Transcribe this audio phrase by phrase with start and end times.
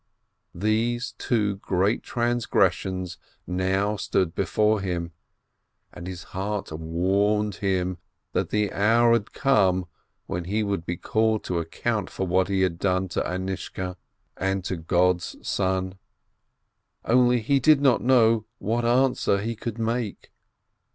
[0.55, 5.11] These two great transgressions now stood before him,
[5.93, 7.99] and his heart warned him
[8.33, 9.85] that the hour had come
[10.25, 13.95] when he would be called to account for what he had done to Anishka
[14.37, 15.99] and to God's son.
[17.05, 20.31] Only he did not know what answer he could make.